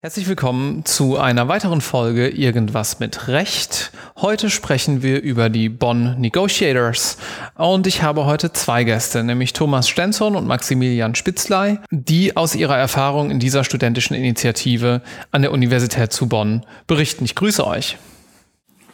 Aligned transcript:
Herzlich 0.00 0.28
willkommen 0.28 0.84
zu 0.84 1.18
einer 1.18 1.48
weiteren 1.48 1.80
Folge 1.80 2.28
Irgendwas 2.28 3.00
mit 3.00 3.26
Recht. 3.26 3.90
Heute 4.16 4.50
sprechen 4.50 5.02
wir 5.02 5.20
über 5.20 5.50
die 5.50 5.68
Bonn 5.68 6.20
Negotiators 6.20 7.18
und 7.56 7.88
ich 7.88 8.04
habe 8.04 8.24
heute 8.24 8.52
zwei 8.52 8.84
Gäste, 8.84 9.24
nämlich 9.24 9.52
Thomas 9.52 9.88
Stenson 9.88 10.36
und 10.36 10.46
Maximilian 10.46 11.16
Spitzlei, 11.16 11.80
die 11.90 12.36
aus 12.36 12.54
ihrer 12.54 12.76
Erfahrung 12.76 13.32
in 13.32 13.40
dieser 13.40 13.64
studentischen 13.64 14.14
Initiative 14.14 15.02
an 15.32 15.42
der 15.42 15.50
Universität 15.50 16.12
zu 16.12 16.28
Bonn 16.28 16.64
berichten. 16.86 17.24
Ich 17.24 17.34
grüße 17.34 17.66
euch. 17.66 17.98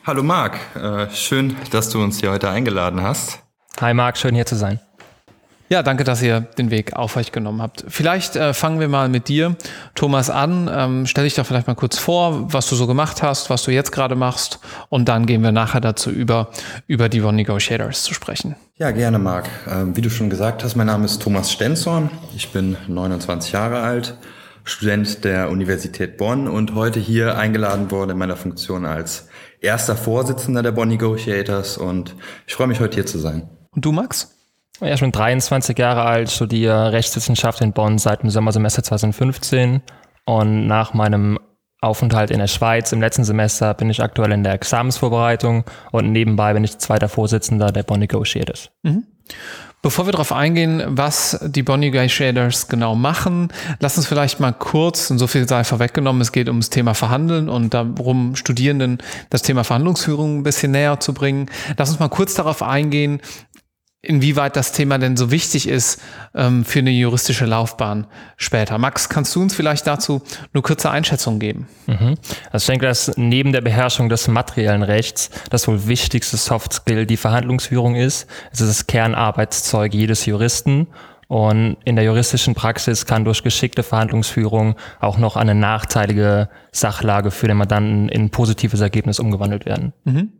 Hallo 0.06 0.22
Marc, 0.22 0.58
äh, 0.76 1.10
schön, 1.10 1.56
dass 1.72 1.90
du 1.90 2.02
uns 2.02 2.20
hier 2.20 2.30
heute 2.30 2.48
eingeladen 2.48 3.02
hast. 3.02 3.40
Hi 3.82 3.92
Marc, 3.92 4.16
schön 4.16 4.34
hier 4.34 4.46
zu 4.46 4.56
sein. 4.56 4.80
Ja, 5.70 5.82
danke, 5.82 6.04
dass 6.04 6.20
ihr 6.20 6.40
den 6.40 6.70
Weg 6.70 6.94
auf 6.94 7.16
euch 7.16 7.32
genommen 7.32 7.62
habt. 7.62 7.84
Vielleicht 7.88 8.36
äh, 8.36 8.52
fangen 8.52 8.80
wir 8.80 8.88
mal 8.88 9.08
mit 9.08 9.28
dir, 9.28 9.56
Thomas, 9.94 10.28
an. 10.28 10.70
Ähm, 10.72 11.06
stell 11.06 11.24
dich 11.24 11.34
doch 11.34 11.46
vielleicht 11.46 11.66
mal 11.66 11.74
kurz 11.74 11.98
vor, 11.98 12.52
was 12.52 12.68
du 12.68 12.76
so 12.76 12.86
gemacht 12.86 13.22
hast, 13.22 13.48
was 13.48 13.62
du 13.62 13.70
jetzt 13.70 13.90
gerade 13.90 14.14
machst 14.14 14.58
und 14.90 15.08
dann 15.08 15.24
gehen 15.24 15.42
wir 15.42 15.52
nachher 15.52 15.80
dazu 15.80 16.10
über, 16.10 16.50
über 16.86 17.08
die 17.08 17.22
One 17.22 17.36
Negotiators 17.36 18.02
zu 18.02 18.12
sprechen. 18.12 18.56
Ja, 18.76 18.90
gerne, 18.90 19.18
Marc. 19.18 19.48
Ähm, 19.66 19.96
wie 19.96 20.02
du 20.02 20.10
schon 20.10 20.28
gesagt 20.28 20.64
hast, 20.64 20.76
mein 20.76 20.86
Name 20.86 21.06
ist 21.06 21.22
Thomas 21.22 21.50
Stenzorn. 21.50 22.10
Ich 22.36 22.50
bin 22.50 22.76
29 22.86 23.52
Jahre 23.52 23.80
alt, 23.80 24.18
Student 24.64 25.24
der 25.24 25.50
Universität 25.50 26.18
Bonn 26.18 26.46
und 26.46 26.74
heute 26.74 27.00
hier 27.00 27.38
eingeladen 27.38 27.90
worden 27.90 28.10
in 28.10 28.18
meiner 28.18 28.36
Funktion 28.36 28.84
als 28.84 29.28
erster 29.60 29.96
Vorsitzender 29.96 30.62
der 30.62 30.72
Bonn 30.72 30.88
Negotiators 30.88 31.78
und 31.78 32.14
ich 32.46 32.54
freue 32.54 32.66
mich 32.66 32.80
heute 32.80 32.96
hier 32.96 33.06
zu 33.06 33.18
sein. 33.18 33.48
Und 33.70 33.84
du, 33.84 33.92
Max? 33.92 34.34
Ja, 34.80 34.96
schon 34.96 35.12
23 35.12 35.78
Jahre 35.78 36.02
alt, 36.02 36.30
studiere 36.30 36.92
Rechtswissenschaft 36.92 37.60
in 37.60 37.72
Bonn 37.72 37.98
seit 37.98 38.22
dem 38.22 38.30
Sommersemester 38.30 38.82
2015 38.82 39.82
und 40.26 40.66
nach 40.66 40.94
meinem 40.94 41.38
Aufenthalt 41.80 42.30
in 42.30 42.38
der 42.38 42.48
Schweiz 42.48 42.92
im 42.92 43.00
letzten 43.00 43.24
Semester 43.24 43.74
bin 43.74 43.88
ich 43.90 44.02
aktuell 44.02 44.32
in 44.32 44.42
der 44.42 44.54
Examensvorbereitung 44.54 45.64
und 45.92 46.10
nebenbei 46.10 46.54
bin 46.54 46.64
ich 46.64 46.78
zweiter 46.78 47.08
Vorsitzender 47.08 47.70
der 47.70 47.82
Bonn 47.84 48.00
Negotiators. 48.00 48.70
Mhm. 48.82 49.04
Bevor 49.84 50.06
wir 50.06 50.12
darauf 50.12 50.32
eingehen, 50.32 50.82
was 50.86 51.38
die 51.42 51.62
Bonn 51.62 51.80
Negotiators 51.80 52.68
genau 52.68 52.94
machen, 52.94 53.52
lass 53.80 53.98
uns 53.98 54.06
vielleicht 54.06 54.40
mal 54.40 54.52
kurz, 54.52 55.10
und 55.10 55.18
so 55.18 55.26
viel 55.26 55.46
sei 55.46 55.62
vorweggenommen, 55.62 56.22
es 56.22 56.32
geht 56.32 56.48
ums 56.48 56.70
Thema 56.70 56.94
Verhandeln 56.94 57.50
und 57.50 57.74
darum, 57.74 58.34
Studierenden 58.34 58.96
das 59.28 59.42
Thema 59.42 59.62
Verhandlungsführung 59.62 60.38
ein 60.38 60.42
bisschen 60.42 60.72
näher 60.72 61.00
zu 61.00 61.12
bringen. 61.12 61.50
Lass 61.76 61.90
uns 61.90 62.00
mal 62.00 62.08
kurz 62.08 62.32
darauf 62.32 62.62
eingehen, 62.62 63.20
inwieweit 64.06 64.56
das 64.56 64.72
Thema 64.72 64.98
denn 64.98 65.16
so 65.16 65.30
wichtig 65.30 65.68
ist 65.68 66.00
ähm, 66.34 66.64
für 66.64 66.80
eine 66.80 66.90
juristische 66.90 67.46
Laufbahn 67.46 68.06
später. 68.36 68.78
Max, 68.78 69.08
kannst 69.08 69.34
du 69.34 69.42
uns 69.42 69.54
vielleicht 69.54 69.86
dazu 69.86 70.22
eine 70.52 70.62
kurze 70.62 70.90
Einschätzung 70.90 71.38
geben? 71.38 71.68
Mhm. 71.86 72.16
Also 72.50 72.64
ich 72.64 72.66
denke, 72.66 72.86
dass 72.86 73.12
neben 73.16 73.52
der 73.52 73.60
Beherrschung 73.60 74.08
des 74.08 74.28
materiellen 74.28 74.82
Rechts 74.82 75.30
das 75.50 75.66
wohl 75.68 75.86
wichtigste 75.86 76.36
Soft 76.36 76.72
Skill 76.72 77.06
die 77.06 77.16
Verhandlungsführung 77.16 77.94
ist. 77.94 78.26
Es 78.52 78.60
ist 78.60 78.68
das 78.68 78.86
Kernarbeitszeug 78.86 79.94
jedes 79.94 80.26
Juristen. 80.26 80.88
Und 81.26 81.78
in 81.84 81.96
der 81.96 82.04
juristischen 82.04 82.54
Praxis 82.54 83.06
kann 83.06 83.24
durch 83.24 83.42
geschickte 83.42 83.82
Verhandlungsführung 83.82 84.76
auch 85.00 85.18
noch 85.18 85.36
eine 85.36 85.54
nachteilige 85.54 86.48
Sachlage 86.70 87.30
für 87.30 87.48
den 87.48 87.56
Mandanten 87.56 88.08
in 88.08 88.22
ein 88.24 88.30
positives 88.30 88.80
Ergebnis 88.80 89.18
umgewandelt 89.18 89.66
werden. 89.66 89.92
Mhm. 90.04 90.32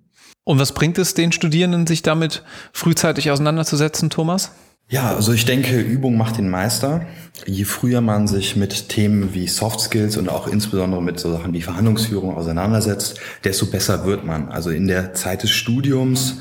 Und 0.44 0.58
was 0.58 0.72
bringt 0.72 0.98
es 0.98 1.14
den 1.14 1.32
Studierenden, 1.32 1.86
sich 1.86 2.02
damit 2.02 2.42
frühzeitig 2.72 3.30
auseinanderzusetzen, 3.30 4.10
Thomas? 4.10 4.52
Ja, 4.88 5.14
also 5.14 5.32
ich 5.32 5.46
denke, 5.46 5.80
Übung 5.80 6.18
macht 6.18 6.36
den 6.36 6.50
Meister. 6.50 7.06
Je 7.46 7.64
früher 7.64 8.02
man 8.02 8.28
sich 8.28 8.54
mit 8.54 8.90
Themen 8.90 9.32
wie 9.32 9.48
Soft 9.48 9.80
Skills 9.80 10.18
und 10.18 10.28
auch 10.28 10.46
insbesondere 10.46 11.02
mit 11.02 11.18
so 11.18 11.32
Sachen 11.32 11.54
wie 11.54 11.62
Verhandlungsführung 11.62 12.36
auseinandersetzt, 12.36 13.18
desto 13.44 13.66
besser 13.66 14.04
wird 14.04 14.26
man. 14.26 14.48
Also 14.50 14.68
in 14.70 14.86
der 14.86 15.14
Zeit 15.14 15.42
des 15.42 15.50
Studiums 15.50 16.36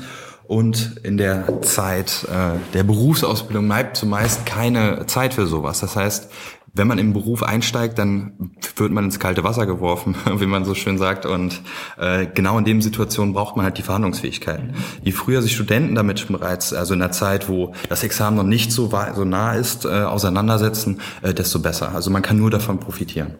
und 0.46 1.00
in 1.02 1.16
der 1.16 1.62
Zeit 1.62 2.26
äh, 2.30 2.58
der 2.74 2.82
Berufsausbildung 2.82 3.66
bleibt 3.66 3.96
zumeist 3.96 4.44
keine 4.44 5.06
Zeit 5.06 5.32
für 5.32 5.46
sowas. 5.46 5.80
Das 5.80 5.96
heißt, 5.96 6.28
wenn 6.74 6.88
man 6.88 6.98
im 6.98 7.12
Beruf 7.12 7.44
einsteigt, 7.44 7.98
dann 7.98 8.50
wird 8.76 8.90
man 8.90 9.04
ins 9.04 9.20
kalte 9.20 9.44
Wasser 9.44 9.64
geworfen, 9.64 10.16
wie 10.38 10.46
man 10.46 10.64
so 10.64 10.74
schön 10.74 10.98
sagt. 10.98 11.24
Und 11.24 11.62
äh, 11.98 12.26
genau 12.26 12.58
in 12.58 12.64
dem 12.64 12.82
Situation 12.82 13.32
braucht 13.32 13.56
man 13.56 13.64
halt 13.64 13.78
die 13.78 13.82
Verhandlungsfähigkeit. 13.82 14.60
Je 15.02 15.12
früher 15.12 15.40
sich 15.40 15.54
Studenten 15.54 15.94
damit 15.94 16.26
bereits, 16.26 16.72
also 16.72 16.94
in 16.94 17.00
der 17.00 17.12
Zeit, 17.12 17.48
wo 17.48 17.74
das 17.88 18.02
Examen 18.02 18.36
noch 18.36 18.44
nicht 18.44 18.72
so, 18.72 18.90
so 19.14 19.24
nah 19.24 19.54
ist, 19.54 19.84
äh, 19.84 19.88
auseinandersetzen, 19.88 21.00
äh, 21.22 21.32
desto 21.32 21.60
besser. 21.60 21.94
Also 21.94 22.10
man 22.10 22.22
kann 22.22 22.38
nur 22.38 22.50
davon 22.50 22.80
profitieren. 22.80 23.34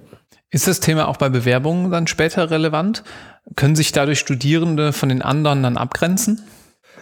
Ist 0.50 0.68
das 0.68 0.78
Thema 0.78 1.08
auch 1.08 1.16
bei 1.16 1.28
Bewerbungen 1.28 1.90
dann 1.90 2.06
später 2.06 2.52
relevant? 2.52 3.02
Können 3.56 3.74
sich 3.74 3.90
dadurch 3.90 4.20
Studierende 4.20 4.92
von 4.92 5.08
den 5.08 5.20
anderen 5.20 5.64
dann 5.64 5.76
abgrenzen? 5.76 6.40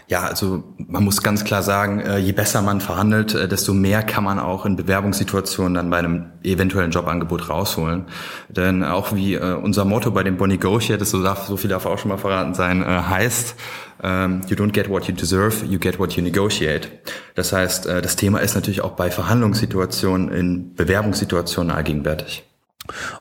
Ja, 0.08 0.24
also 0.24 0.64
man 0.76 1.04
muss 1.04 1.22
ganz 1.22 1.42
klar 1.42 1.62
sagen, 1.62 2.00
äh, 2.00 2.18
je 2.18 2.32
besser 2.32 2.60
man 2.60 2.82
verhandelt, 2.82 3.34
äh, 3.34 3.48
desto 3.48 3.72
mehr 3.72 4.02
kann 4.02 4.24
man 4.24 4.38
auch 4.38 4.66
in 4.66 4.76
Bewerbungssituationen 4.76 5.74
dann 5.74 5.88
bei 5.88 5.98
einem 5.98 6.26
eventuellen 6.42 6.90
Jobangebot 6.90 7.48
rausholen. 7.48 8.06
Denn 8.48 8.84
auch 8.84 9.14
wie 9.14 9.34
äh, 9.34 9.54
unser 9.54 9.84
Motto 9.84 10.10
bei 10.10 10.22
dem 10.22 10.36
Bonnie 10.36 10.54
Negotiate, 10.54 10.98
das 10.98 11.10
so, 11.10 11.22
darf, 11.22 11.46
so 11.46 11.56
viel 11.56 11.70
darf 11.70 11.86
auch 11.86 11.98
schon 11.98 12.10
mal 12.10 12.18
verraten 12.18 12.52
sein, 12.52 12.84
heißt, 12.84 13.54
ähm, 14.02 14.42
you 14.48 14.56
don't 14.56 14.72
get 14.72 14.90
what 14.90 15.04
you 15.04 15.14
deserve, 15.14 15.64
you 15.64 15.78
get 15.78 15.98
what 15.98 16.12
you 16.12 16.22
negotiate. 16.22 16.88
Das 17.34 17.52
heißt, 17.52 17.86
das 17.86 18.16
Thema 18.16 18.40
ist 18.40 18.54
natürlich 18.54 18.82
auch 18.82 18.92
bei 18.92 19.10
Verhandlungssituationen, 19.10 20.28
in 20.28 20.74
Bewerbungssituationen 20.74 21.74
allgegenwärtig. 21.74 22.44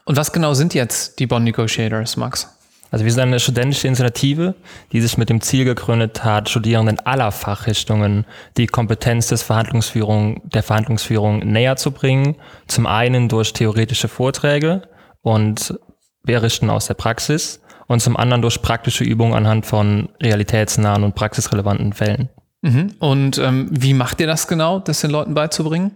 Und 0.04 0.16
was 0.18 0.32
genau 0.32 0.52
sind 0.52 0.74
jetzt 0.74 1.18
die 1.20 1.26
Bond 1.26 1.44
Negotiators, 1.44 2.16
Max? 2.16 2.48
Also 2.92 3.06
wir 3.06 3.12
sind 3.12 3.22
eine 3.22 3.40
studentische 3.40 3.88
Initiative, 3.88 4.54
die 4.92 5.00
sich 5.00 5.16
mit 5.16 5.30
dem 5.30 5.40
Ziel 5.40 5.64
gegründet 5.64 6.24
hat, 6.24 6.50
Studierenden 6.50 7.00
aller 7.00 7.32
Fachrichtungen 7.32 8.26
die 8.58 8.66
Kompetenz 8.66 9.28
des 9.28 9.42
Verhandlungsführung, 9.42 10.42
der 10.44 10.62
Verhandlungsführung 10.62 11.38
näher 11.38 11.76
zu 11.76 11.90
bringen. 11.90 12.36
Zum 12.68 12.86
einen 12.86 13.30
durch 13.30 13.54
theoretische 13.54 14.08
Vorträge 14.08 14.82
und 15.22 15.74
Berichten 16.22 16.68
aus 16.68 16.86
der 16.86 16.94
Praxis 16.94 17.62
und 17.86 18.00
zum 18.00 18.16
anderen 18.16 18.42
durch 18.42 18.60
praktische 18.60 19.04
Übungen 19.04 19.32
anhand 19.32 19.64
von 19.64 20.10
realitätsnahen 20.22 21.02
und 21.02 21.14
praxisrelevanten 21.14 21.94
Fällen. 21.94 22.28
Mhm. 22.60 22.92
Und 22.98 23.38
ähm, 23.38 23.68
wie 23.70 23.94
macht 23.94 24.20
ihr 24.20 24.26
das 24.26 24.46
genau, 24.46 24.78
das 24.78 25.00
den 25.00 25.10
Leuten 25.10 25.32
beizubringen? 25.32 25.92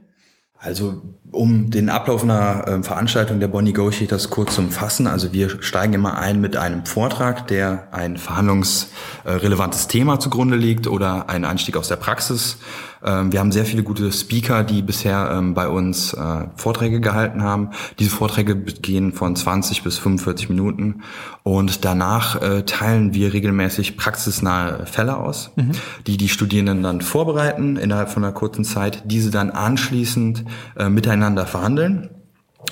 Also 0.59 1.03
um 1.33 1.71
den 1.71 1.91
Ablauf 1.91 2.22
einer 2.22 2.67
äh, 2.67 2.83
Veranstaltung 2.83 3.41
der 3.41 3.49
Bonn 3.49 3.65
Negotiators 3.65 4.31
kurz 4.31 4.55
zu 4.55 4.62
umfassen, 4.62 5.06
also 5.06 5.33
wir 5.33 5.62
steigen 5.62 5.93
immer 5.93 6.19
ein 6.19 6.41
mit 6.41 6.56
einem 6.56 6.87
Vortrag, 6.87 7.47
der 7.49 7.89
ein 7.93 8.17
verhandlungsrelevantes 8.17 9.87
Thema 9.87 10.19
zugrunde 10.19 10.56
liegt 10.56 10.87
oder 10.87 11.28
einen 11.28 11.44
Einstieg 11.44 11.77
aus 11.77 11.89
der 11.89 11.97
Praxis. 11.97 12.56
ähm, 12.56 12.95
wir 13.06 13.41
haben 13.41 13.53
sehr 13.53 13.65
viele 13.65 13.83
gute 13.83 14.11
Speaker, 14.12 14.65
die 14.65 14.83
bisher 14.83 15.31
ähm, 15.33 15.55
bei 15.55 15.69
uns 15.69 16.12
äh, 16.12 16.47
Vorträge 16.56 17.00
gehalten 17.00 17.43
haben. 17.43 17.71
Diese 17.99 18.11
Vorträge 18.11 18.56
gehen 18.56 19.12
von 19.12 19.37
20 19.37 19.83
bis 19.83 19.99
45 19.99 20.49
Minuten 20.49 21.03
und 21.43 21.84
danach 21.84 22.41
äh, 22.43 22.62
teilen 22.65 23.15
wir 23.15 23.33
regelmäßig 23.33 23.97
praxisnahe 23.97 24.87
Fälle 24.87 25.17
aus, 25.17 25.53
mhm. 25.56 25.72
die 26.06 26.17
die 26.17 26.28
Studierenden 26.28 26.83
dann 26.83 27.00
vorbereiten 27.00 27.77
innerhalb 27.77 28.11
von 28.11 28.25
einer 28.25 28.33
kurzen 28.33 28.65
Zeit, 28.65 29.05
diese 29.06 29.31
dann 29.31 29.50
anschließend 29.50 30.44
äh, 30.77 30.88
miteinander 30.88 31.47
verhandeln 31.47 32.11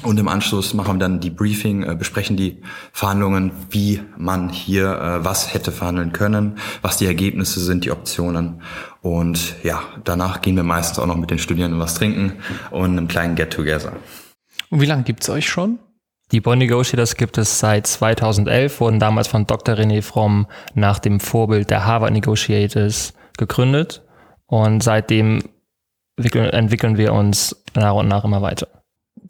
und 0.03 0.19
im 0.19 0.29
Anschluss 0.29 0.75
machen 0.75 0.97
wir 0.97 0.99
dann 0.99 1.21
die 1.21 1.31
Briefing, 1.31 1.83
äh, 1.83 1.95
besprechen 1.95 2.37
die 2.37 2.63
Verhandlungen, 2.93 3.53
wie 3.71 4.01
man 4.17 4.49
hier 4.51 4.91
äh, 4.91 5.25
was 5.25 5.55
hätte 5.55 5.73
verhandeln 5.73 6.13
können, 6.13 6.59
was 6.83 6.97
die 6.97 7.07
Ergebnisse 7.07 7.61
sind, 7.61 7.85
die 7.85 7.91
Optionen. 7.91 8.63
Und 9.01 9.57
ja, 9.63 9.83
danach 10.05 10.41
gehen 10.41 10.57
wir 10.57 10.63
meistens 10.63 10.99
auch 10.99 11.07
noch 11.07 11.17
mit 11.17 11.31
den 11.31 11.39
Studierenden 11.39 11.81
was 11.81 11.95
trinken 11.95 12.35
und 12.71 12.93
einem 12.93 13.09
kleinen 13.09 13.35
Get-Together. 13.35 13.93
Und 14.71 14.81
wie 14.81 14.87
lange 14.87 15.05
gibt's 15.05 15.29
euch 15.31 15.49
schon? 15.49 15.79
Die 16.33 16.41
Bonn 16.41 16.59
Negotiators 16.59 17.17
gibt 17.17 17.39
es 17.39 17.59
seit 17.59 17.87
2011, 17.87 18.81
wurden 18.81 18.99
damals 18.99 19.29
von 19.29 19.47
Dr. 19.47 19.75
René 19.75 20.03
Fromm 20.03 20.47
nach 20.75 20.99
dem 20.99 21.21
Vorbild 21.21 21.71
der 21.71 21.85
Harvard 21.85 22.13
Negotiators 22.13 23.15
gegründet. 23.37 24.03
Und 24.47 24.83
seitdem 24.83 25.43
entwickeln 26.17 26.97
wir 26.97 27.13
uns 27.13 27.65
nach 27.75 27.95
und 27.95 28.09
nach 28.09 28.25
immer 28.25 28.43
weiter 28.43 28.69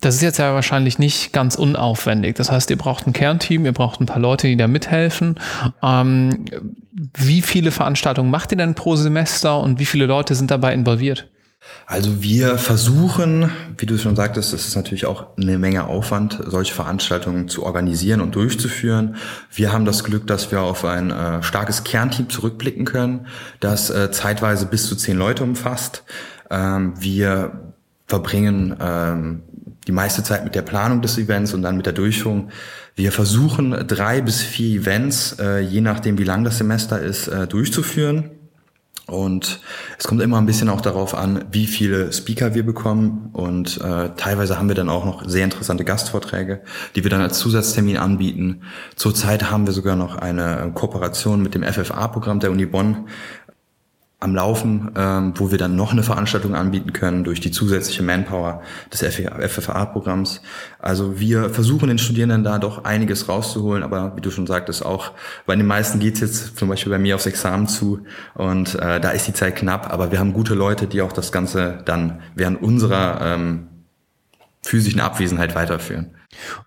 das 0.01 0.17
ist 0.17 0.23
jetzt 0.23 0.39
ja 0.39 0.55
wahrscheinlich 0.55 0.99
nicht 0.99 1.33
ganz 1.33 1.55
unaufwendig. 1.55 2.37
Das 2.37 2.51
heißt, 2.51 2.69
ihr 2.71 2.79
braucht 2.79 3.07
ein 3.07 3.13
Kernteam, 3.13 3.65
ihr 3.65 3.73
braucht 3.73 4.01
ein 4.01 4.07
paar 4.07 4.19
Leute, 4.19 4.49
die 4.49 4.57
da 4.57 4.67
mithelfen. 4.67 5.39
Ähm, 5.83 6.45
wie 7.17 7.43
viele 7.43 7.71
Veranstaltungen 7.71 8.31
macht 8.31 8.53
ihr 8.53 8.59
denn 8.59 8.75
pro 8.75 8.97
Semester 8.97 9.61
und 9.61 9.79
wie 9.79 9.85
viele 9.85 10.07
Leute 10.07 10.35
sind 10.35 10.51
dabei 10.51 10.75
involviert? 10.75 11.29
Also 11.87 12.23
wir 12.23 12.59
versuchen, 12.59 13.51
wie 13.79 13.87
du 13.87 13.97
schon 13.99 14.17
sagtest, 14.17 14.53
es 14.53 14.69
ist 14.69 14.77
natürlich 14.77 15.07
auch 15.07 15.37
eine 15.39 15.59
Menge 15.59 15.87
Aufwand, 15.87 16.39
solche 16.47 16.75
Veranstaltungen 16.75 17.49
zu 17.49 17.65
organisieren 17.65 18.21
und 18.21 18.35
durchzuführen. 18.35 19.17
Wir 19.51 19.73
haben 19.73 19.85
das 19.85 20.05
Glück, 20.05 20.27
dass 20.27 20.51
wir 20.51 20.61
auf 20.61 20.85
ein 20.85 21.11
äh, 21.11 21.43
starkes 21.43 21.85
Kernteam 21.85 22.29
zurückblicken 22.29 22.85
können, 22.85 23.27
das 23.61 23.91
äh, 23.91 24.11
zeitweise 24.11 24.67
bis 24.67 24.87
zu 24.87 24.97
zehn 24.97 25.17
Leute 25.17 25.43
umfasst. 25.43 26.05
Ähm, 26.51 26.95
wir 26.99 27.73
verbringen 28.07 28.77
ähm, 28.81 29.43
die 29.87 29.93
meiste 29.93 30.23
Zeit 30.23 30.45
mit 30.45 30.55
der 30.55 30.63
Planung 30.63 31.03
des 31.03 31.19
Events 31.19 31.55
und 31.55 31.63
dann 31.63 31.77
mit 31.77 31.87
der 31.87 31.93
Durchführung. 31.93 32.51
Wir 32.95 33.13
versuchen 33.13 33.87
drei 33.87 34.21
bis 34.21 34.41
vier 34.41 34.81
Events, 34.81 35.37
äh, 35.39 35.61
je 35.61 35.81
nachdem 35.81 36.19
wie 36.19 36.25
lang 36.25 36.45
das 36.45 36.59
Semester 36.59 37.01
ist, 37.01 37.29
äh, 37.29 37.47
durchzuführen. 37.47 38.31
Und 39.07 39.61
es 39.99 40.07
kommt 40.07 40.23
immer 40.23 40.39
ein 40.39 40.47
bisschen 40.47 40.71
auch 40.71 40.81
darauf 40.81 41.15
an, 41.15 41.45
wie 41.53 41.67
viele 41.67 42.11
Speaker 42.11 42.55
wir 42.55 42.65
bekommen. 42.65 43.29
Und 43.35 43.79
äh, 43.83 44.11
teilweise 44.17 44.57
haben 44.57 44.69
wir 44.69 44.75
dann 44.75 44.89
auch 44.89 45.05
noch 45.05 45.29
sehr 45.29 45.45
interessante 45.45 45.85
Gastvorträge, 45.85 46.63
die 46.97 47.03
wir 47.03 47.11
dann 47.11 47.21
als 47.21 47.39
Zusatztermin 47.39 47.99
anbieten. 47.99 48.63
Zurzeit 48.97 49.51
haben 49.51 49.67
wir 49.67 49.75
sogar 49.75 49.97
noch 49.97 50.17
eine 50.17 50.71
Kooperation 50.73 51.43
mit 51.43 51.55
dem 51.55 51.65
FFA-Programm 51.65 52.41
der 52.41 52.51
Uni 52.51 52.65
Bonn, 52.65 53.09
am 54.25 54.35
Laufen, 54.35 54.91
ähm, 54.97 55.35
wo 55.37 55.51
wir 55.51 55.59
dann 55.59 55.77
noch 55.77 55.93
eine 55.93 56.03
Veranstaltung 56.03 56.55
anbieten 56.55 56.95
können 56.95 57.25
durch 57.25 57.41
die 57.41 57.51
zusätzliche 57.51 58.03
Manpower 58.03 58.63
des 58.91 59.03
FFA-Programms. 59.03 60.41
Also 60.79 61.21
wir 61.21 61.51
versuchen 61.51 61.89
den 61.89 61.99
Studierenden 61.99 62.43
da 62.43 62.59
doch 62.59 62.85
einiges 62.85 63.29
rauszuholen, 63.29 63.83
aber 63.83 64.17
wie 64.17 64.23
du 64.23 64.31
schon 64.31 64.47
sagtest, 64.47 64.85
auch 64.85 65.13
bei 65.45 65.55
den 65.55 65.67
meisten 65.67 66.01
geht's 66.01 66.21
jetzt 66.21 66.57
zum 66.57 66.71
Beispiel 66.71 66.91
bei 66.91 66.99
mir 66.99 67.17
aufs 67.17 67.27
Examen 67.27 67.69
zu 67.69 68.01
und 68.35 68.75
äh, 68.77 68.99
da 68.99 69.11
ist 69.11 69.29
die 69.29 69.35
Zeit 69.35 69.57
knapp, 69.57 69.93
aber 69.93 70.11
wir 70.11 70.19
haben 70.19 70.33
gute 70.33 70.55
Leute, 70.55 70.87
die 70.87 71.03
auch 71.03 71.13
das 71.13 71.31
Ganze 71.31 71.83
dann 71.85 72.23
während 72.35 72.63
unserer 72.63 73.21
ähm, 73.21 73.69
physischen 74.63 75.01
Abwesenheit 75.01 75.55
weiterführen. 75.55 76.17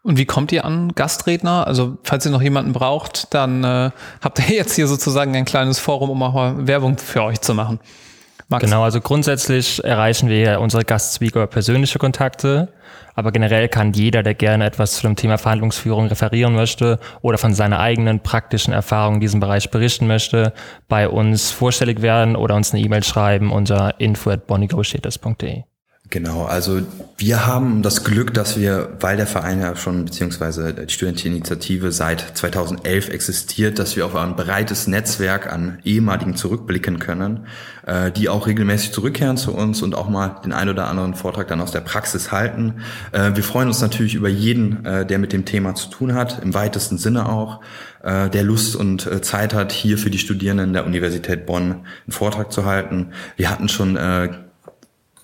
Und 0.04 0.18
wie 0.18 0.26
kommt 0.26 0.52
ihr 0.52 0.66
an 0.66 0.94
Gastredner? 0.96 1.68
Also 1.68 1.98
falls 2.04 2.26
ihr 2.26 2.32
noch 2.32 2.42
jemanden 2.42 2.74
braucht, 2.74 3.34
dann 3.34 3.64
äh, 3.64 3.92
habt 4.22 4.40
ihr 4.40 4.56
jetzt 4.56 4.76
hier 4.76 4.88
sozusagen 4.88 5.36
ein 5.36 5.46
kleines 5.46 5.80
Forum, 5.80 6.10
um 6.10 6.24
auch 6.24 6.34
mal 6.34 6.68
Werbung 6.68 6.98
für 6.98 7.24
euch 7.24 7.42
zu 7.42 7.54
machen. 7.54 7.80
Max? 8.50 8.64
Genau, 8.64 8.84
also 8.84 9.02
grundsätzlich 9.02 9.84
erreichen 9.84 10.30
wir 10.30 10.62
unsere 10.62 10.86
Gastspeaker 10.86 11.48
persönliche 11.48 12.00
Kontakte, 12.00 12.70
aber 13.14 13.34
generell 13.34 13.68
kann 13.68 13.92
jeder, 13.92 14.24
der 14.24 14.36
gerne 14.36 14.66
etwas 14.66 14.94
zu 14.94 15.02
dem 15.02 15.18
Thema 15.18 15.38
Verhandlungsführung 15.38 16.08
referieren 16.08 16.56
möchte 16.56 17.00
oder 17.22 17.38
von 17.38 17.54
seiner 17.54 17.80
eigenen 17.80 18.22
praktischen 18.22 18.74
Erfahrung 18.74 19.16
in 19.16 19.22
diesem 19.22 19.42
Bereich 19.42 19.70
berichten 19.70 20.08
bei 20.88 21.10
uns 21.10 21.52
vorstellig 21.52 22.02
werden 22.02 22.38
oder 22.38 22.56
uns 22.56 22.74
eine 22.74 22.82
E-Mail 22.82 23.04
schreiben 23.04 23.52
unter 23.52 24.00
info 24.00 24.30
at. 24.30 24.44
Genau, 26.10 26.46
also 26.46 26.82
wir 27.18 27.48
haben 27.48 27.82
das 27.82 28.06
Glück, 28.06 28.34
dass 28.34 28.58
wir, 28.58 28.96
weil 29.02 29.18
der 29.18 29.28
Verein 29.28 29.60
ja 29.60 29.76
schon, 29.76 30.06
beziehungsweise 30.06 30.74
die 30.74 30.94
Studenteninitiative 30.94 31.92
seit 31.92 32.38
2011 32.38 33.10
existiert, 33.10 33.78
dass 33.78 33.98
wir 33.98 34.06
auf 34.06 34.16
ein 34.16 34.38
breites 34.38 34.88
Netzwerk 34.88 35.52
an 35.52 35.80
ehemaligen 35.84 36.38
zurückblicken 36.38 37.00
können, 37.00 37.48
äh, 37.86 38.10
die 38.12 38.30
auch 38.30 38.48
regelmäßig 38.48 38.94
zurückkehren 38.94 39.36
zu 39.36 39.54
uns 39.54 39.82
und 39.82 39.96
auch 39.96 40.08
mal 40.08 40.40
den 40.46 40.54
ein 40.54 40.70
oder 40.70 40.88
anderen 40.88 41.14
Vortrag 41.14 41.50
dann 41.50 41.60
aus 41.60 41.72
der 41.72 41.82
Praxis 41.82 42.32
halten. 42.32 42.76
Äh, 43.12 43.32
wir 43.36 43.44
freuen 43.44 43.68
uns 43.68 43.82
natürlich 43.82 44.16
über 44.16 44.30
jeden, 44.30 44.86
äh, 44.86 45.06
der 45.06 45.20
mit 45.20 45.34
dem 45.34 45.44
Thema 45.44 45.76
zu 45.76 45.90
tun 45.90 46.14
hat, 46.14 46.42
im 46.42 46.54
weitesten 46.54 46.98
Sinne 46.98 47.28
auch, 47.28 47.62
der 48.04 48.44
Lust 48.44 48.76
und 48.76 49.26
Zeit 49.26 49.54
hat, 49.54 49.74
hier 49.74 49.98
für 49.98 50.10
die 50.10 50.20
Studierenden 50.20 50.72
der 50.72 50.86
Universität 50.86 51.46
Bonn 51.46 51.64
einen 51.72 52.12
Vortrag 52.12 52.54
zu 52.54 52.64
halten. 52.64 53.10
Wir 53.36 53.50
hatten 53.50 53.68
schon 53.68 53.98
ähm, 54.00 54.47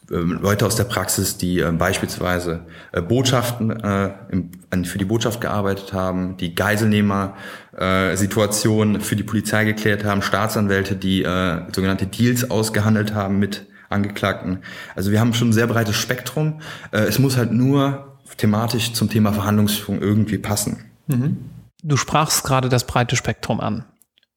Leute 0.09 0.65
aus 0.65 0.75
der 0.75 0.83
Praxis, 0.83 1.37
die 1.37 1.59
äh, 1.59 1.71
beispielsweise 1.71 2.65
äh, 2.91 3.01
Botschaften 3.01 3.71
äh, 3.71 4.11
im, 4.29 4.51
für 4.85 4.97
die 4.97 5.05
Botschaft 5.05 5.39
gearbeitet 5.39 5.93
haben, 5.93 6.35
die 6.37 6.55
Geiselnehmer-Situation 6.55 8.99
für 9.01 9.15
die 9.15 9.21
Polizei 9.23 9.65
geklärt 9.65 10.03
haben, 10.03 10.21
Staatsanwälte, 10.21 10.95
die 10.95 11.25
sogenannte 11.73 12.07
Deals 12.07 12.49
ausgehandelt 12.49 13.13
haben 13.13 13.37
mit 13.39 13.67
Angeklagten. 13.89 14.59
Also 14.95 15.11
wir 15.11 15.19
haben 15.19 15.33
schon 15.35 15.49
ein 15.49 15.53
sehr 15.53 15.67
breites 15.67 15.95
Spektrum. 15.95 16.61
es 16.91 17.19
muss 17.19 17.37
halt 17.37 17.51
nur 17.51 18.17
thematisch 18.37 18.93
zum 18.93 19.11
Thema 19.11 19.31
Verhandlungsführung 19.31 20.01
irgendwie 20.01 20.39
passen. 20.39 20.85
Mhm. 21.05 21.37
Du 21.83 21.97
sprachst 21.97 22.43
gerade 22.43 22.69
das 22.69 22.87
breite 22.87 23.15
Spektrum 23.15 23.59
an 23.59 23.85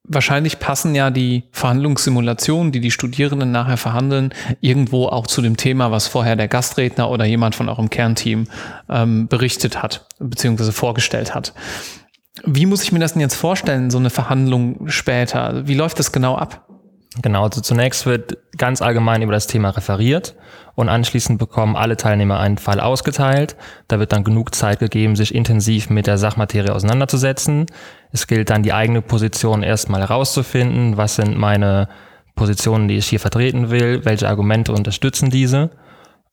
wahrscheinlich 0.09 0.59
passen 0.59 0.95
ja 0.95 1.11
die 1.11 1.45
Verhandlungssimulationen, 1.53 2.73
die 2.73 2.81
die 2.81 2.91
Studierenden 2.91 3.51
nachher 3.51 3.77
verhandeln, 3.77 4.33
irgendwo 4.61 5.07
auch 5.07 5.27
zu 5.27 5.43
dem 5.43 5.57
Thema, 5.57 5.91
was 5.91 6.07
vorher 6.07 6.37
der 6.37 6.49
Gastredner 6.49 7.11
oder 7.11 7.25
jemand 7.25 7.55
von 7.55 7.69
eurem 7.69 7.91
Kernteam 7.91 8.49
ähm, 8.89 9.29
berichtet 9.29 9.83
hat, 9.83 10.07
beziehungsweise 10.19 10.73
vorgestellt 10.73 11.35
hat. 11.35 11.53
Wie 12.45 12.67
muss 12.67 12.83
ich 12.83 12.93
mir 12.93 12.99
das 12.99 13.15
denn 13.15 13.21
jetzt 13.21 13.35
vorstellen, 13.35 13.91
so 13.91 13.99
eine 13.99 14.11
Verhandlung 14.11 14.89
später? 14.89 15.67
Wie 15.67 15.75
läuft 15.75 15.99
das 15.99 16.13
genau 16.13 16.37
ab? 16.37 16.66
Genau, 17.23 17.45
also 17.45 17.61
zunächst 17.63 18.05
wird 18.05 18.37
ganz 18.59 18.83
allgemein 18.83 19.23
über 19.23 19.33
das 19.33 19.47
Thema 19.47 19.71
referiert 19.71 20.35
und 20.75 20.91
anschließend 20.91 21.39
bekommen 21.39 21.75
alle 21.75 21.97
Teilnehmer 21.97 22.39
einen 22.39 22.59
Fall 22.59 22.79
ausgeteilt. 22.79 23.57
Da 23.89 23.99
wird 23.99 24.13
dann 24.13 24.25
genug 24.25 24.55
Zeit 24.55 24.81
gegeben, 24.81 25.17
sich 25.17 25.35
intensiv 25.35 25.89
mit 25.89 26.07
der 26.07 26.19
Sachmaterie 26.19 26.75
auseinanderzusetzen. 26.75 27.67
Es 28.13 28.27
gilt 28.27 28.51
dann 28.51 28.63
die 28.63 28.75
eigene 28.75 29.01
Position 29.01 29.63
erstmal 29.63 30.03
herauszufinden. 30.03 30.99
Was 30.99 31.17
sind 31.17 31.39
meine 31.39 31.89
Positionen, 32.35 32.89
die 32.89 32.99
ich 32.99 33.07
hier 33.07 33.21
vertreten 33.21 33.71
will? 33.71 34.05
Welche 34.05 34.29
Argumente 34.29 34.73
unterstützen 34.73 35.31
diese? 35.31 35.71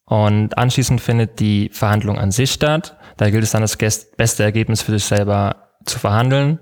Und 0.05 0.57
anschließend 0.57 0.99
findet 0.99 1.39
die 1.39 1.69
Verhandlung 1.71 2.19
an 2.19 2.31
sich 2.31 2.51
statt. 2.51 2.97
Da 3.15 3.29
gilt 3.29 3.43
es 3.43 3.51
dann 3.51 3.61
das 3.61 3.77
beste 3.77 4.43
Ergebnis 4.43 4.81
für 4.81 4.91
sich 4.91 5.05
selber 5.05 5.69
zu 5.85 5.97
verhandeln 5.97 6.59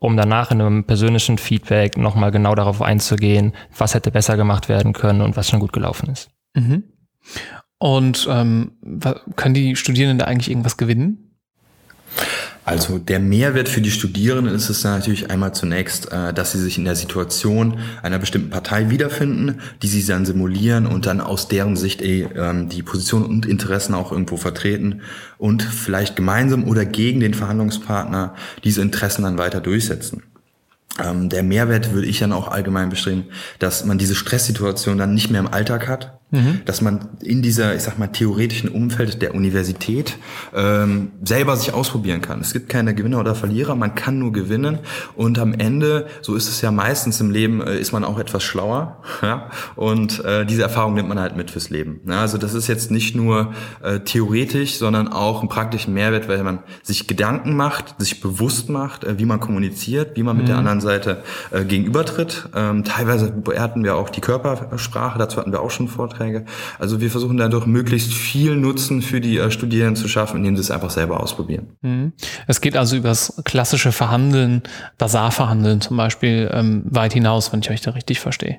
um 0.00 0.16
danach 0.16 0.50
in 0.50 0.60
einem 0.60 0.84
persönlichen 0.84 1.38
Feedback 1.38 1.96
nochmal 1.96 2.32
genau 2.32 2.54
darauf 2.54 2.82
einzugehen, 2.82 3.52
was 3.76 3.94
hätte 3.94 4.10
besser 4.10 4.36
gemacht 4.36 4.68
werden 4.68 4.92
können 4.92 5.20
und 5.20 5.36
was 5.36 5.48
schon 5.48 5.60
gut 5.60 5.72
gelaufen 5.72 6.08
ist. 6.10 6.30
Mhm. 6.54 6.84
Und 7.78 8.26
ähm, 8.30 8.72
können 9.36 9.54
die 9.54 9.76
Studierenden 9.76 10.18
da 10.18 10.24
eigentlich 10.24 10.50
irgendwas 10.50 10.78
gewinnen? 10.78 11.29
Also 12.70 12.98
der 12.98 13.18
Mehrwert 13.18 13.68
für 13.68 13.80
die 13.80 13.90
Studierenden 13.90 14.54
ist 14.54 14.70
es 14.70 14.84
natürlich 14.84 15.28
einmal 15.28 15.52
zunächst, 15.52 16.12
äh, 16.12 16.32
dass 16.32 16.52
sie 16.52 16.60
sich 16.60 16.78
in 16.78 16.84
der 16.84 16.94
Situation 16.94 17.80
einer 18.00 18.20
bestimmten 18.20 18.50
Partei 18.50 18.90
wiederfinden, 18.90 19.60
die 19.82 19.88
sie 19.88 20.06
dann 20.06 20.24
simulieren 20.24 20.86
und 20.86 21.06
dann 21.06 21.20
aus 21.20 21.48
deren 21.48 21.74
Sicht 21.74 22.00
eh, 22.00 22.28
ähm, 22.36 22.68
die 22.68 22.84
Position 22.84 23.24
und 23.24 23.44
Interessen 23.44 23.92
auch 23.92 24.12
irgendwo 24.12 24.36
vertreten 24.36 25.00
und 25.36 25.64
vielleicht 25.64 26.14
gemeinsam 26.14 26.62
oder 26.62 26.84
gegen 26.84 27.18
den 27.18 27.34
Verhandlungspartner 27.34 28.36
diese 28.62 28.82
Interessen 28.82 29.24
dann 29.24 29.36
weiter 29.36 29.60
durchsetzen. 29.60 30.22
Ähm, 31.02 31.28
der 31.28 31.42
Mehrwert 31.42 31.92
würde 31.92 32.06
ich 32.06 32.20
dann 32.20 32.32
auch 32.32 32.46
allgemein 32.46 32.88
bestreben, 32.88 33.24
dass 33.58 33.84
man 33.84 33.98
diese 33.98 34.14
Stresssituation 34.14 34.96
dann 34.96 35.12
nicht 35.12 35.28
mehr 35.28 35.40
im 35.40 35.52
Alltag 35.52 35.88
hat, 35.88 36.19
mhm. 36.30 36.60
dass 36.64 36.80
man 36.80 37.08
in 37.22 37.42
dieser, 37.42 37.74
ich 37.74 37.82
sag 37.82 37.98
mal, 37.98 38.08
theoretischen 38.08 38.68
Umfeld 38.68 39.22
der 39.22 39.34
Universität 39.34 40.16
ähm, 40.54 41.12
selber 41.22 41.56
sich 41.56 41.72
ausprobieren 41.72 42.20
kann. 42.20 42.40
Es 42.40 42.52
gibt 42.52 42.68
keine 42.68 42.94
Gewinner 42.94 43.20
oder 43.20 43.34
Verlierer, 43.34 43.74
man 43.74 43.94
kann 43.94 44.18
nur 44.18 44.32
gewinnen 44.32 44.78
und 45.16 45.38
am 45.38 45.52
Ende, 45.52 46.06
so 46.22 46.34
ist 46.34 46.48
es 46.48 46.60
ja 46.60 46.70
meistens 46.70 47.20
im 47.20 47.30
Leben, 47.30 47.60
äh, 47.60 47.78
ist 47.78 47.92
man 47.92 48.04
auch 48.04 48.18
etwas 48.18 48.42
schlauer 48.42 49.02
ja? 49.22 49.50
und 49.76 50.24
äh, 50.24 50.46
diese 50.46 50.62
Erfahrung 50.62 50.94
nimmt 50.94 51.08
man 51.08 51.18
halt 51.18 51.36
mit 51.36 51.50
fürs 51.50 51.70
Leben. 51.70 52.00
Ja? 52.06 52.20
Also 52.20 52.38
das 52.38 52.54
ist 52.54 52.66
jetzt 52.68 52.90
nicht 52.90 53.14
nur 53.14 53.52
äh, 53.82 54.00
theoretisch, 54.00 54.76
sondern 54.76 55.08
auch 55.08 55.40
einen 55.40 55.48
praktischen 55.48 55.94
Mehrwert, 55.94 56.28
weil 56.28 56.42
man 56.42 56.60
sich 56.82 57.06
Gedanken 57.06 57.56
macht, 57.56 57.94
sich 57.98 58.20
bewusst 58.20 58.68
macht, 58.68 59.04
äh, 59.04 59.18
wie 59.18 59.24
man 59.24 59.40
kommuniziert, 59.40 60.16
wie 60.16 60.22
man 60.22 60.36
mit 60.36 60.48
der 60.48 60.54
mhm. 60.54 60.60
anderen 60.60 60.80
Seite 60.80 61.22
äh, 61.50 61.64
gegenübertritt. 61.64 62.48
Ähm, 62.54 62.84
teilweise 62.84 63.30
bewerten 63.30 63.84
wir 63.84 63.96
auch 63.96 64.10
die 64.10 64.20
Körpersprache, 64.20 65.18
dazu 65.18 65.38
hatten 65.38 65.52
wir 65.52 65.60
auch 65.60 65.70
schon 65.70 65.88
Vorträge 65.88 66.19
Vorträge. 66.20 66.44
Also 66.78 67.00
wir 67.00 67.10
versuchen 67.10 67.36
dadurch 67.36 67.66
möglichst 67.66 68.12
viel 68.12 68.56
Nutzen 68.56 69.02
für 69.02 69.20
die 69.20 69.38
äh, 69.38 69.50
Studierenden 69.50 69.96
zu 69.96 70.08
schaffen, 70.08 70.38
indem 70.38 70.56
sie 70.56 70.62
es 70.62 70.70
einfach 70.70 70.90
selber 70.90 71.20
ausprobieren. 71.20 71.76
Mhm. 71.82 72.12
Es 72.46 72.60
geht 72.60 72.76
also 72.76 72.96
über 72.96 73.08
das 73.08 73.40
klassische 73.44 73.92
Verhandeln, 73.92 74.62
Basarverhandeln 74.98 75.80
zum 75.80 75.96
Beispiel 75.96 76.50
ähm, 76.52 76.82
weit 76.86 77.12
hinaus, 77.12 77.52
wenn 77.52 77.60
ich 77.60 77.70
euch 77.70 77.80
da 77.80 77.92
richtig 77.92 78.20
verstehe. 78.20 78.58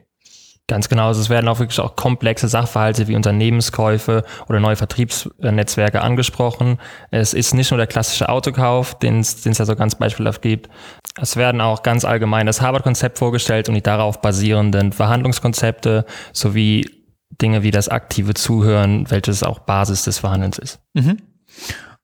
Ganz 0.68 0.88
genau. 0.88 1.08
Also 1.08 1.20
es 1.20 1.30
werden 1.30 1.50
auch 1.50 1.60
wirklich 1.60 1.80
auch 1.82 1.98
komplexe 1.98 2.48
Sachverhalte 2.48 3.08
wie 3.10 3.16
Unternehmenskäufe 3.16 4.24
oder 4.48 4.62
neue 4.62 4.78
Vertriebsnetzwerke 4.78 6.02
angesprochen. 6.02 6.78
Es 7.10 7.34
ist 7.34 7.54
nicht 7.54 7.72
nur 7.72 7.78
der 7.78 7.88
klassische 7.88 8.30
Autokauf, 8.30 8.98
den 8.98 9.20
es 9.20 9.44
ja 9.44 9.66
so 9.66 9.76
ganz 9.76 9.96
beispielhaft 9.96 10.42
gibt. 10.42 10.70
Es 11.20 11.36
werden 11.36 11.60
auch 11.60 11.84
ganz 11.84 12.06
allgemein 12.06 12.46
das 12.46 12.62
Harvard-Konzept 12.62 13.18
vorgestellt 13.18 13.68
und 13.68 13.76
die 13.76 13.82
darauf 13.82 14.22
basierenden 14.22 14.94
Verhandlungskonzepte 14.94 16.06
sowie 16.32 17.01
Dinge 17.42 17.64
wie 17.64 17.72
das 17.72 17.90
aktive 17.90 18.34
Zuhören, 18.34 19.10
welches 19.10 19.44
auch 19.44 19.60
Basis 19.60 20.04
des 20.04 20.20
Verhandelns 20.20 20.58
ist. 20.58 20.80
Mhm. 20.94 21.18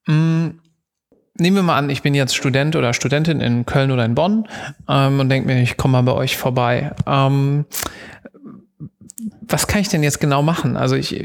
Mhm. 0.07 0.59
Nehmen 1.39 1.55
wir 1.55 1.63
mal 1.63 1.77
an, 1.77 1.89
ich 1.91 2.01
bin 2.01 2.15
jetzt 2.15 2.35
Student 2.35 2.75
oder 2.75 2.93
Studentin 2.93 3.41
in 3.41 3.65
Köln 3.65 3.91
oder 3.91 4.03
in 4.05 4.15
Bonn 4.15 4.47
ähm, 4.89 5.19
und 5.19 5.29
denke 5.29 5.47
mir, 5.47 5.61
ich 5.61 5.77
komme 5.77 5.91
mal 5.91 6.01
bei 6.01 6.13
euch 6.13 6.35
vorbei. 6.35 6.95
Ähm, 7.05 7.65
was 9.41 9.67
kann 9.67 9.81
ich 9.81 9.89
denn 9.89 10.01
jetzt 10.01 10.19
genau 10.19 10.41
machen? 10.41 10.77
Also 10.77 10.95
ich, 10.95 11.23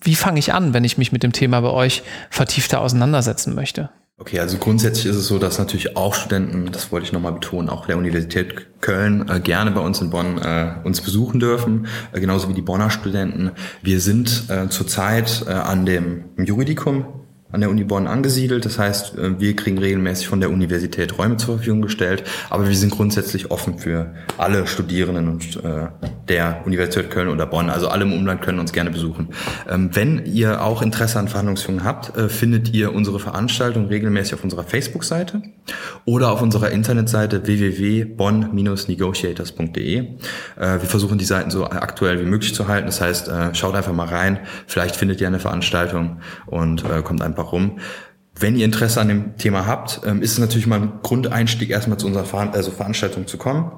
wie 0.00 0.14
fange 0.14 0.40
ich 0.40 0.52
an, 0.52 0.74
wenn 0.74 0.84
ich 0.84 0.98
mich 0.98 1.12
mit 1.12 1.22
dem 1.22 1.32
Thema 1.32 1.60
bei 1.60 1.70
euch 1.70 2.02
vertiefter 2.30 2.80
auseinandersetzen 2.80 3.54
möchte? 3.54 3.90
Okay, 4.22 4.38
also 4.38 4.56
grundsätzlich 4.56 5.06
ist 5.06 5.16
es 5.16 5.26
so, 5.26 5.40
dass 5.40 5.58
natürlich 5.58 5.96
auch 5.96 6.14
Studenten, 6.14 6.70
das 6.70 6.92
wollte 6.92 7.06
ich 7.06 7.12
nochmal 7.12 7.32
betonen, 7.32 7.68
auch 7.68 7.86
der 7.86 7.98
Universität 7.98 8.80
Köln 8.80 9.28
äh, 9.28 9.40
gerne 9.40 9.72
bei 9.72 9.80
uns 9.80 10.00
in 10.00 10.10
Bonn 10.10 10.38
äh, 10.38 10.74
uns 10.84 11.00
besuchen 11.00 11.40
dürfen, 11.40 11.88
äh, 12.12 12.20
genauso 12.20 12.48
wie 12.48 12.54
die 12.54 12.62
Bonner 12.62 12.88
Studenten. 12.88 13.50
Wir 13.82 13.98
sind 13.98 14.44
äh, 14.48 14.68
zurzeit 14.68 15.44
äh, 15.48 15.50
an 15.50 15.86
dem 15.86 16.26
Juridikum 16.36 17.21
an 17.52 17.60
der 17.60 17.70
Uni 17.70 17.84
Bonn 17.84 18.06
angesiedelt. 18.06 18.64
Das 18.64 18.78
heißt, 18.78 19.18
äh, 19.18 19.40
wir 19.40 19.54
kriegen 19.54 19.78
regelmäßig 19.78 20.28
von 20.28 20.40
der 20.40 20.50
Universität 20.50 21.18
Räume 21.18 21.36
zur 21.36 21.56
Verfügung 21.56 21.82
gestellt, 21.82 22.24
aber 22.50 22.66
wir 22.68 22.74
sind 22.74 22.90
grundsätzlich 22.90 23.50
offen 23.50 23.78
für 23.78 24.14
alle 24.38 24.66
Studierenden 24.66 25.28
und 25.28 25.56
äh, 25.64 25.88
der 26.28 26.62
Universität 26.64 27.10
Köln 27.10 27.28
oder 27.28 27.46
Bonn. 27.46 27.70
Also 27.70 27.88
alle 27.88 28.04
im 28.04 28.12
Umland 28.12 28.42
können 28.42 28.58
uns 28.58 28.72
gerne 28.72 28.90
besuchen. 28.90 29.28
Ähm, 29.68 29.90
wenn 29.92 30.24
ihr 30.26 30.62
auch 30.62 30.82
Interesse 30.82 31.18
an 31.18 31.28
Verhandlungsführung 31.28 31.84
habt, 31.84 32.16
äh, 32.16 32.28
findet 32.28 32.72
ihr 32.74 32.94
unsere 32.94 33.20
Veranstaltung 33.20 33.86
regelmäßig 33.86 34.34
auf 34.34 34.44
unserer 34.44 34.64
Facebook-Seite 34.64 35.42
oder 36.04 36.32
auf 36.32 36.42
unserer 36.42 36.70
Internetseite 36.70 37.46
www.bonn-negotiators.de. 37.46 40.08
Wir 40.56 40.80
versuchen 40.80 41.18
die 41.18 41.24
Seiten 41.24 41.50
so 41.50 41.66
aktuell 41.66 42.20
wie 42.20 42.24
möglich 42.24 42.52
zu 42.54 42.66
halten. 42.66 42.86
Das 42.86 43.00
heißt, 43.00 43.30
schaut 43.52 43.76
einfach 43.76 43.92
mal 43.92 44.08
rein. 44.08 44.40
Vielleicht 44.66 44.96
findet 44.96 45.20
ihr 45.20 45.28
eine 45.28 45.38
Veranstaltung 45.38 46.18
und 46.46 46.82
kommt 47.04 47.22
einfach 47.22 47.52
rum. 47.52 47.78
Wenn 48.38 48.56
ihr 48.56 48.64
Interesse 48.64 49.00
an 49.00 49.08
dem 49.08 49.36
Thema 49.36 49.66
habt, 49.66 50.00
ähm, 50.06 50.22
ist 50.22 50.32
es 50.32 50.38
natürlich 50.38 50.66
mal 50.66 50.80
ein 50.80 50.92
Grundeinstieg, 51.02 51.70
erstmal 51.70 51.98
zu 51.98 52.06
unserer 52.06 52.52
also 52.52 52.70
Veranstaltung 52.70 53.26
zu 53.26 53.36
kommen. 53.36 53.72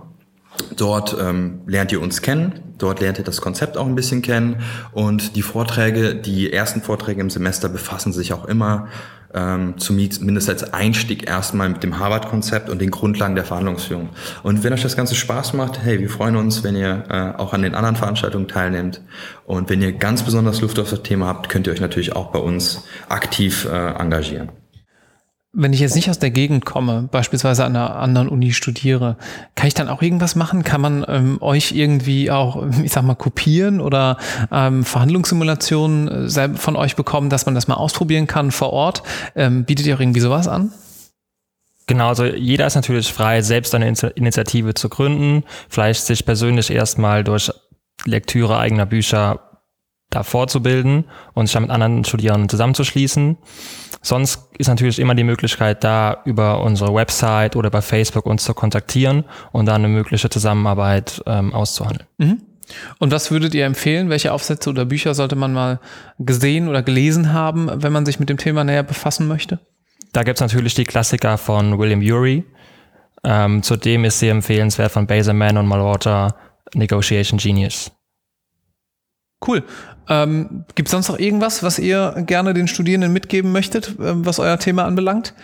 Dort 0.76 1.16
ähm, 1.20 1.62
lernt 1.66 1.90
ihr 1.90 2.00
uns 2.00 2.22
kennen, 2.22 2.60
dort 2.78 3.00
lernt 3.00 3.18
ihr 3.18 3.24
das 3.24 3.40
Konzept 3.40 3.76
auch 3.76 3.86
ein 3.86 3.96
bisschen 3.96 4.22
kennen 4.22 4.60
und 4.92 5.34
die 5.34 5.42
Vorträge, 5.42 6.14
die 6.14 6.52
ersten 6.52 6.80
Vorträge 6.80 7.20
im 7.20 7.28
Semester 7.28 7.68
befassen 7.68 8.12
sich 8.12 8.32
auch 8.32 8.44
immer 8.44 8.86
ähm, 9.34 9.74
zumindest 9.78 10.48
als 10.48 10.72
Einstieg 10.72 11.28
erstmal 11.28 11.68
mit 11.68 11.82
dem 11.82 11.98
Harvard-Konzept 11.98 12.70
und 12.70 12.80
den 12.80 12.90
Grundlagen 12.90 13.34
der 13.34 13.44
Verhandlungsführung. 13.44 14.10
Und 14.42 14.64
wenn 14.64 14.72
euch 14.72 14.82
das 14.82 14.96
Ganze 14.96 15.14
Spaß 15.14 15.54
macht, 15.54 15.82
hey, 15.82 16.00
wir 16.00 16.08
freuen 16.08 16.36
uns, 16.36 16.62
wenn 16.62 16.76
ihr 16.76 17.04
äh, 17.08 17.38
auch 17.38 17.52
an 17.52 17.62
den 17.62 17.74
anderen 17.74 17.96
Veranstaltungen 17.96 18.48
teilnehmt. 18.48 19.00
Und 19.44 19.68
wenn 19.70 19.82
ihr 19.82 19.92
ganz 19.92 20.22
besonders 20.22 20.60
Luft 20.60 20.78
auf 20.78 20.90
das 20.90 21.02
Thema 21.02 21.26
habt, 21.26 21.48
könnt 21.48 21.66
ihr 21.66 21.72
euch 21.72 21.80
natürlich 21.80 22.14
auch 22.14 22.30
bei 22.30 22.38
uns 22.38 22.84
aktiv 23.08 23.66
äh, 23.70 23.92
engagieren. 23.98 24.63
Wenn 25.56 25.72
ich 25.72 25.78
jetzt 25.78 25.94
nicht 25.94 26.10
aus 26.10 26.18
der 26.18 26.32
Gegend 26.32 26.64
komme, 26.64 27.08
beispielsweise 27.10 27.64
an 27.64 27.76
einer 27.76 27.94
anderen 27.96 28.28
Uni 28.28 28.52
studiere, 28.52 29.16
kann 29.54 29.68
ich 29.68 29.74
dann 29.74 29.88
auch 29.88 30.02
irgendwas 30.02 30.34
machen? 30.34 30.64
Kann 30.64 30.80
man 30.80 31.04
ähm, 31.06 31.38
euch 31.40 31.72
irgendwie 31.72 32.30
auch, 32.30 32.66
ich 32.82 32.90
sag 32.90 33.04
mal, 33.04 33.14
kopieren 33.14 33.80
oder 33.80 34.18
ähm, 34.50 34.84
Verhandlungssimulationen 34.84 36.28
äh, 36.28 36.48
von 36.56 36.74
euch 36.74 36.96
bekommen, 36.96 37.30
dass 37.30 37.46
man 37.46 37.54
das 37.54 37.68
mal 37.68 37.74
ausprobieren 37.74 38.26
kann 38.26 38.50
vor 38.50 38.72
Ort? 38.72 39.04
Ähm, 39.36 39.64
bietet 39.64 39.86
ihr 39.86 39.94
auch 39.94 40.00
irgendwie 40.00 40.20
sowas 40.20 40.48
an? 40.48 40.72
Genau, 41.86 42.08
also 42.08 42.24
jeder 42.24 42.66
ist 42.66 42.74
natürlich 42.74 43.12
frei, 43.12 43.42
selbst 43.42 43.74
eine 43.74 43.94
Initiative 44.14 44.74
zu 44.74 44.88
gründen, 44.88 45.44
vielleicht 45.68 46.04
sich 46.04 46.24
persönlich 46.24 46.70
erstmal 46.70 47.22
durch 47.22 47.52
Lektüre 48.06 48.58
eigener 48.58 48.86
Bücher 48.86 49.53
da 50.14 50.22
fortzubilden 50.22 51.04
und 51.34 51.46
sich 51.46 51.54
dann 51.54 51.62
mit 51.64 51.70
anderen 51.70 52.04
Studierenden 52.04 52.48
zusammenzuschließen. 52.48 53.36
Sonst 54.02 54.50
ist 54.58 54.68
natürlich 54.68 54.98
immer 54.98 55.14
die 55.14 55.24
Möglichkeit 55.24 55.82
da, 55.82 56.18
über 56.24 56.62
unsere 56.62 56.94
Website 56.94 57.56
oder 57.56 57.70
bei 57.70 57.80
Facebook 57.80 58.26
uns 58.26 58.44
zu 58.44 58.52
kontaktieren 58.52 59.24
und 59.52 59.66
dann 59.66 59.76
eine 59.76 59.88
mögliche 59.88 60.28
Zusammenarbeit 60.28 61.22
ähm, 61.26 61.54
auszuhandeln. 61.54 62.06
Mhm. 62.18 62.42
Und 62.98 63.12
was 63.12 63.30
würdet 63.30 63.54
ihr 63.54 63.66
empfehlen? 63.66 64.08
Welche 64.10 64.32
Aufsätze 64.32 64.70
oder 64.70 64.84
Bücher 64.84 65.14
sollte 65.14 65.36
man 65.36 65.52
mal 65.52 65.80
gesehen 66.18 66.68
oder 66.68 66.82
gelesen 66.82 67.32
haben, 67.32 67.70
wenn 67.74 67.92
man 67.92 68.06
sich 68.06 68.20
mit 68.20 68.28
dem 68.28 68.38
Thema 68.38 68.64
näher 68.64 68.82
befassen 68.82 69.28
möchte? 69.28 69.60
Da 70.12 70.22
gibt 70.22 70.38
es 70.38 70.40
natürlich 70.40 70.74
die 70.74 70.84
Klassiker 70.84 71.38
von 71.38 71.78
William 71.78 72.00
Ury. 72.00 72.44
Ähm, 73.24 73.62
zudem 73.62 74.04
ist 74.04 74.18
sehr 74.18 74.32
empfehlenswert 74.32 74.92
von 74.92 75.06
Baserman 75.06 75.56
und 75.56 75.66
Malwater 75.66 76.36
Negotiation 76.74 77.38
Genius. 77.38 77.90
Cool. 79.46 79.62
Ähm, 80.08 80.64
Gibt 80.74 80.88
es 80.88 80.92
sonst 80.92 81.08
noch 81.08 81.18
irgendwas, 81.18 81.62
was 81.62 81.78
ihr 81.78 82.14
gerne 82.26 82.54
den 82.54 82.68
Studierenden 82.68 83.12
mitgeben 83.12 83.52
möchtet, 83.52 83.88
äh, 83.98 84.24
was 84.24 84.38
euer 84.38 84.58
Thema 84.58 84.84
anbelangt? 84.84 85.34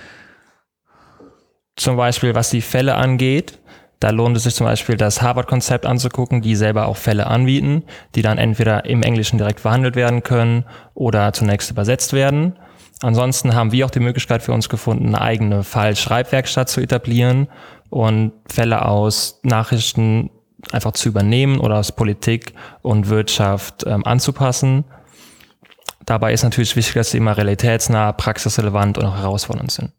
Zum 1.76 1.97
Beispiel, 1.97 2.35
was 2.35 2.50
die 2.50 2.61
Fälle 2.61 2.97
angeht. 2.97 3.59
Da 4.00 4.11
lohnt 4.11 4.37
es 4.37 4.45
sich 4.45 4.54
zum 4.54 4.66
Beispiel, 4.66 4.97
das 4.97 5.21
Harvard-Konzept 5.21 5.85
anzugucken, 5.85 6.40
die 6.40 6.57
selber 6.57 6.87
auch 6.87 6.97
Fälle 6.97 7.26
anbieten, 7.26 7.85
die 8.14 8.23
dann 8.23 8.38
entweder 8.38 8.87
im 8.87 9.02
Englischen 9.02 9.37
direkt 9.37 9.61
verhandelt 9.61 9.95
werden 9.95 10.23
können 10.23 10.64
oder 10.95 11.35
zunächst 11.35 11.71
übersetzt 11.71 12.14
werden. 12.14 12.59
Ansonsten 13.02 13.54
haben 13.54 13.73
wir 13.73 13.85
auch 13.85 13.90
die 13.90 14.00
Möglichkeit 14.00 14.42
für 14.42 14.52
uns 14.52 14.71
gefunden, 14.71 15.09
eine 15.09 15.21
eigene 15.21 15.64
Fallschreibwerkstatt 15.64 16.69
zu 16.69 16.80
etablieren 16.80 17.49
und 17.90 18.33
Fälle 18.47 18.87
aus 18.87 19.40
Nachrichten 19.42 20.30
einfach 20.73 20.93
zu 20.93 21.09
übernehmen 21.09 21.59
oder 21.59 21.76
aus 21.76 21.93
Politik 21.93 22.55
und 22.83 23.09
Wirtschaft 23.09 23.85
ähm, 23.87 24.05
anzupassen. 24.05 24.85
Dabei 26.07 26.33
ist 26.33 26.43
natürlich 26.43 26.76
wichtig, 26.76 26.95
dass 26.95 27.11
sie 27.11 27.19
immer 27.19 27.37
realitätsnah, 27.37 28.12
praxisrelevant 28.12 28.99
und 28.99 29.05
auch 29.05 29.17
herausfordernd 29.17 29.71
sind. 29.71 29.93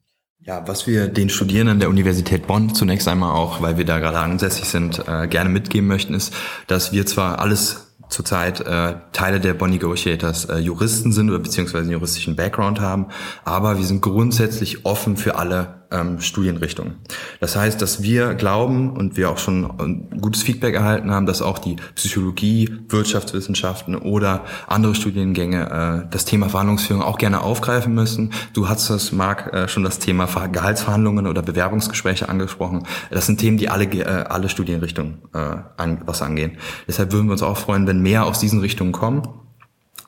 Ja, 0.44 0.68
was 0.68 0.88
wir 0.88 1.08
den 1.08 1.30
Studierenden 1.30 1.80
der 1.80 1.90
Universität 1.90 2.48
Bonn 2.48 2.74
zunächst 2.74 3.08
einmal 3.08 3.36
auch, 3.36 3.62
weil 3.62 3.78
wir 3.78 3.86
da 3.86 4.00
gerade 4.00 4.18
ansässig 4.18 4.66
sind, 4.66 5.08
äh, 5.08 5.28
gerne 5.28 5.50
mitgeben 5.50 5.88
möchten, 5.88 6.16
ist, 6.16 6.34
dass 6.66 6.92
wir 6.92 7.06
zwar 7.06 7.40
alles 7.40 7.96
zurzeit 8.10 8.60
äh, 8.62 8.96
Teile 9.14 9.40
der 9.40 9.54
Bonn 9.54 9.70
Negotiators 9.70 10.46
äh, 10.46 10.58
Juristen 10.58 11.12
sind 11.12 11.30
oder 11.30 11.40
beziehungsweise 11.40 11.84
einen 11.84 11.92
juristischen 11.92 12.36
Background 12.36 12.82
haben, 12.82 13.08
aber 13.46 13.78
wir 13.78 13.86
sind 13.86 14.02
grundsätzlich 14.02 14.86
offen 14.86 15.16
für 15.16 15.36
alle 15.36 15.81
ähm, 15.92 16.22
Studienrichtung. 16.22 16.94
Das 17.40 17.56
heißt, 17.56 17.82
dass 17.82 18.02
wir 18.02 18.34
glauben 18.36 18.92
und 18.92 19.18
wir 19.18 19.30
auch 19.30 19.38
schon 19.38 20.10
gutes 20.20 20.44
Feedback 20.44 20.76
erhalten 20.76 21.12
haben, 21.12 21.26
dass 21.26 21.42
auch 21.42 21.60
die 21.60 21.76
Psychologie, 21.96 22.70
Wirtschaftswissenschaften 22.90 23.96
oder 23.96 24.46
andere 24.68 24.96
Studiengänge 24.96 26.06
äh, 26.06 26.10
das 26.12 26.26
Thema 26.26 26.50
Verhandlungsführung 26.50 27.04
auch 27.04 27.18
gerne 27.18 27.42
aufgreifen 27.42 27.94
müssen. 27.94 28.32
Du 28.54 28.70
hast 28.70 28.90
das, 28.90 29.12
Marc, 29.12 29.54
äh, 29.54 29.68
schon 29.68 29.84
das 29.84 30.00
Thema 30.00 30.28
Gehaltsverhandlungen 30.52 31.28
oder 31.28 31.42
Bewerbungsgespräche 31.42 32.30
angesprochen. 32.30 32.84
Das 33.10 33.26
sind 33.26 33.40
Themen, 33.40 33.58
die 33.58 33.70
alle, 33.70 33.86
äh, 33.86 34.06
alle 34.06 34.50
Studienrichtungen 34.50 35.22
äh, 35.34 35.38
an, 35.78 36.02
was 36.06 36.22
angehen. 36.22 36.58
Deshalb 36.88 37.12
würden 37.12 37.28
wir 37.28 37.34
uns 37.34 37.44
auch 37.44 37.58
freuen, 37.58 37.88
wenn 37.88 38.02
mehr 38.02 38.26
aus 38.26 38.40
diesen 38.40 38.60
Richtungen 38.60 38.92
kommen. 38.92 39.24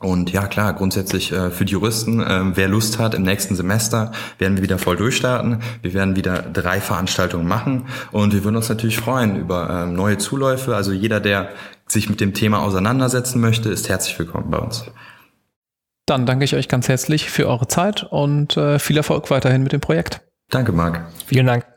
Und 0.00 0.32
ja, 0.32 0.46
klar, 0.46 0.72
grundsätzlich 0.74 1.32
äh, 1.32 1.50
für 1.50 1.64
die 1.64 1.72
Juristen, 1.72 2.20
äh, 2.20 2.56
wer 2.56 2.68
Lust 2.68 2.98
hat, 2.98 3.14
im 3.14 3.22
nächsten 3.22 3.54
Semester 3.54 4.12
werden 4.38 4.56
wir 4.56 4.62
wieder 4.62 4.78
voll 4.78 4.96
durchstarten. 4.96 5.60
Wir 5.82 5.94
werden 5.94 6.16
wieder 6.16 6.42
drei 6.42 6.80
Veranstaltungen 6.80 7.46
machen 7.46 7.86
und 8.12 8.32
wir 8.32 8.44
würden 8.44 8.56
uns 8.56 8.68
natürlich 8.68 8.98
freuen 8.98 9.36
über 9.36 9.70
äh, 9.70 9.86
neue 9.86 10.18
Zuläufe. 10.18 10.74
Also 10.76 10.92
jeder, 10.92 11.20
der 11.20 11.50
sich 11.86 12.08
mit 12.08 12.20
dem 12.20 12.34
Thema 12.34 12.62
auseinandersetzen 12.62 13.40
möchte, 13.40 13.68
ist 13.68 13.88
herzlich 13.88 14.18
willkommen 14.18 14.50
bei 14.50 14.58
uns. 14.58 14.84
Dann 16.06 16.26
danke 16.26 16.44
ich 16.44 16.54
euch 16.54 16.68
ganz 16.68 16.88
herzlich 16.88 17.30
für 17.30 17.48
eure 17.48 17.66
Zeit 17.66 18.02
und 18.02 18.56
äh, 18.56 18.78
viel 18.78 18.96
Erfolg 18.96 19.30
weiterhin 19.30 19.62
mit 19.62 19.72
dem 19.72 19.80
Projekt. 19.80 20.20
Danke, 20.50 20.72
Marc. 20.72 21.00
Vielen 21.26 21.46
Dank. 21.46 21.73